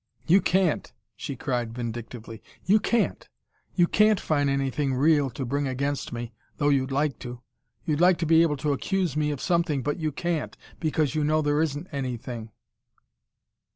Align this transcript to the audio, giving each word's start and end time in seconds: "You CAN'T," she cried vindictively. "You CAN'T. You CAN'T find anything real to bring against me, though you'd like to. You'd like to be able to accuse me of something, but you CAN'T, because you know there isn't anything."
"You 0.25 0.41
CAN'T," 0.41 0.93
she 1.15 1.35
cried 1.35 1.75
vindictively. 1.75 2.41
"You 2.65 2.79
CAN'T. 2.79 3.29
You 3.75 3.85
CAN'T 3.85 4.19
find 4.19 4.49
anything 4.49 4.95
real 4.95 5.29
to 5.29 5.45
bring 5.45 5.67
against 5.67 6.11
me, 6.11 6.33
though 6.57 6.69
you'd 6.69 6.91
like 6.91 7.19
to. 7.19 7.41
You'd 7.85 8.01
like 8.01 8.17
to 8.17 8.25
be 8.25 8.41
able 8.41 8.57
to 8.65 8.73
accuse 8.73 9.15
me 9.15 9.29
of 9.29 9.39
something, 9.39 9.83
but 9.83 9.99
you 9.99 10.11
CAN'T, 10.11 10.57
because 10.79 11.13
you 11.13 11.23
know 11.23 11.43
there 11.43 11.61
isn't 11.61 11.85
anything." 11.91 12.49